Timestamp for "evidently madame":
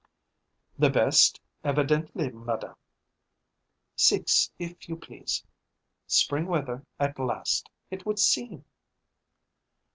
1.63-2.73